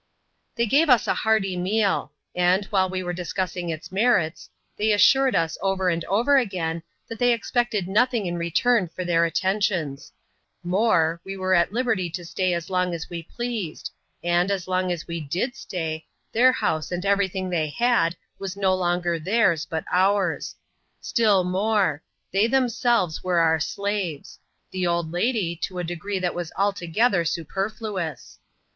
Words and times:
They 0.55 0.65
gave 0.65 0.89
us 0.89 1.07
a 1.07 1.13
hearty 1.13 1.55
medl; 1.55 2.09
and, 2.33 2.65
while 2.71 2.89
we 2.89 3.03
were 3.03 3.13
discussing 3.13 3.69
its 3.69 3.91
merits, 3.91 4.49
they 4.75 4.91
assured 4.91 5.35
us, 5.35 5.59
over 5.61 5.89
and 5.89 6.03
over 6.05 6.43
again^ 6.43 6.81
that 7.07 7.19
they 7.19 7.31
ex 7.31 7.51
pected 7.51 7.85
nothing 7.87 8.25
in 8.25 8.35
return 8.39 8.87
for 8.87 9.05
their 9.05 9.25
attentions; 9.25 10.11
noore; 10.63 11.21
we 11.23 11.37
were 11.37 11.53
at 11.53 11.71
liberty 11.71 12.09
to 12.09 12.25
stay 12.25 12.51
as 12.55 12.67
long 12.67 12.95
as 12.95 13.11
we 13.11 13.21
pleased, 13.21 13.91
and, 14.23 14.49
as 14.49 14.67
long 14.67 14.91
as 14.91 15.05
we 15.07 15.19
did 15.19 15.55
stay, 15.55 16.07
their 16.31 16.51
house 16.51 16.91
and 16.91 17.05
every 17.05 17.27
thing 17.27 17.51
they 17.51 17.69
had, 17.69 18.15
waa 18.39 18.47
no 18.55 18.73
longer 18.73 19.19
tbeirs, 19.19 19.67
but 19.69 19.85
ours; 19.91 20.55
still 20.99 21.43
more: 21.43 22.01
they 22.31 22.47
themselves 22.47 23.23
were 23.23 23.37
our 23.37 23.59
slaves— 23.59 24.39
r 24.73 24.79
die 24.79 24.83
old 24.87 25.11
lady, 25.11 25.55
to 25.55 25.77
a 25.77 25.83
degree 25.83 26.17
that 26.17 26.33
was 26.33 26.51
altogether 26.57 27.23
supeifiuoas. 27.23 28.37